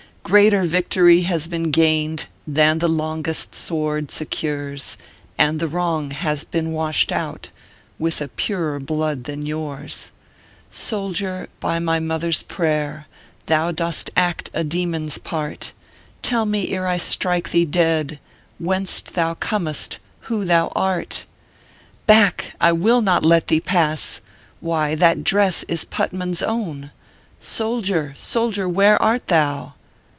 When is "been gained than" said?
1.49-2.77